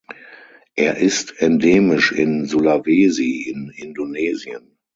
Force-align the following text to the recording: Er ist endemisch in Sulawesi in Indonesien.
Er 0.73 0.97
ist 0.97 1.39
endemisch 1.43 2.11
in 2.11 2.47
Sulawesi 2.47 3.43
in 3.53 3.69
Indonesien. 3.69 4.79